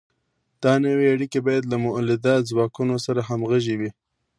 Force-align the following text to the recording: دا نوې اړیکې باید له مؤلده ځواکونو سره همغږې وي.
دا 0.63 0.73
نوې 0.85 1.05
اړیکې 1.13 1.39
باید 1.47 1.63
له 1.71 1.77
مؤلده 1.85 2.33
ځواکونو 2.49 2.95
سره 3.05 3.19
همغږې 3.29 3.75
وي. 3.79 3.89